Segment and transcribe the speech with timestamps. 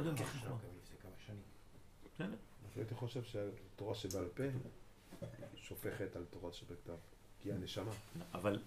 [0.00, 0.24] זה לפני
[1.02, 1.42] כמה שנים.
[2.14, 2.36] בסדר.
[2.66, 4.42] אז הייתי חושב שהתורה שבעל פה
[5.56, 6.96] שופכת על תורה שבכתב,
[7.40, 7.92] כי היא הנשמה.
[8.34, 8.62] אבל,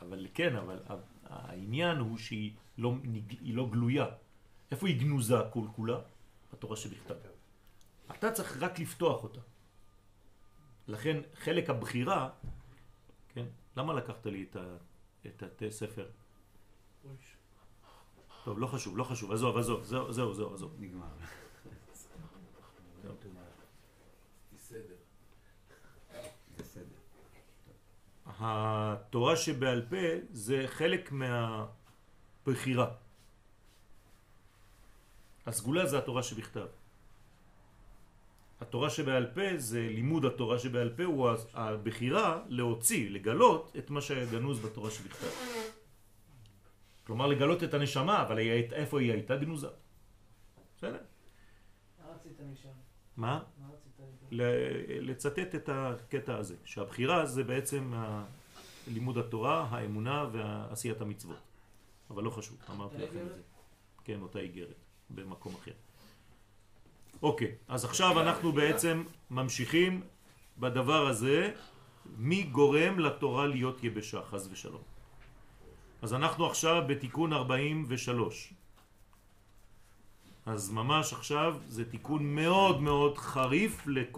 [0.00, 0.78] אבל כן, אבל
[1.24, 2.94] העניין הוא שהיא לא,
[3.42, 4.06] לא גלויה.
[4.70, 6.00] איפה היא גנוזה כל כולה?
[6.52, 7.14] בתורה שבכתב.
[8.10, 9.40] אתה צריך רק לפתוח אותה.
[10.88, 12.30] לכן חלק הבחירה,
[13.28, 14.76] כן, למה לקחת לי את, ה,
[15.26, 16.10] את התה ספר?
[18.44, 20.76] טוב, לא חשוב, לא חשוב, עזוב, עזוב, זהו, זהו, זהו, עזוב.
[20.78, 21.06] נגמר.
[28.40, 29.96] התורה שבעל פה
[30.32, 32.90] זה חלק מהבחירה.
[35.46, 36.66] הסגולה זה התורה שבכתב.
[38.60, 44.24] התורה שבעל פה זה לימוד התורה שבעל פה הוא הבחירה להוציא, לגלות את מה שהיה
[44.24, 45.59] גנוז בתורה שבכתב.
[47.10, 48.38] כלומר לגלות את הנשמה, אבל
[48.72, 49.68] איפה היא הייתה גנוזה?
[50.76, 50.98] בסדר?
[53.16, 53.40] מה
[55.00, 57.92] לצטט את הקטע הזה, שהבחירה זה בעצם
[58.86, 61.40] לימוד התורה, האמונה ועשיית המצוות.
[62.10, 63.28] אבל לא חשוב, אמרתי לכם את?
[63.28, 63.42] זה.
[64.04, 65.72] כן, אותה איגרת, במקום אחר.
[67.22, 70.02] אוקיי, אז עכשיו אנחנו בעצם ממשיכים
[70.58, 71.54] בדבר הזה,
[72.16, 74.82] מי גורם לתורה להיות יבשה, חז ושלום.
[76.02, 78.52] אז אנחנו עכשיו בתיקון 43.
[80.46, 84.10] אז ממש עכשיו זה תיקון מאוד מאוד חריף לכל